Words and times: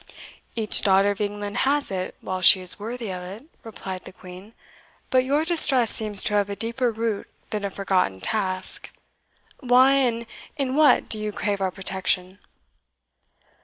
"Each 0.55 0.81
daughter 0.81 1.11
of 1.11 1.21
England 1.21 1.57
has 1.57 1.91
it 1.91 2.15
while 2.21 2.41
she 2.41 2.59
is 2.59 2.79
worthy 2.79 3.13
of 3.13 3.21
it," 3.21 3.45
replied 3.63 4.05
the 4.05 4.11
Queen; 4.11 4.55
"but 5.11 5.23
your 5.23 5.45
distress 5.45 5.91
seems 5.91 6.23
to 6.23 6.33
have 6.33 6.49
a 6.49 6.55
deeper 6.55 6.91
root 6.91 7.27
than 7.51 7.63
a 7.63 7.69
forgotten 7.69 8.19
task. 8.19 8.89
Why, 9.59 9.91
and 9.93 10.25
in 10.57 10.73
what, 10.75 11.07
do 11.07 11.19
you 11.19 11.31
crave 11.31 11.61
our 11.61 11.69
protection?" 11.69 12.39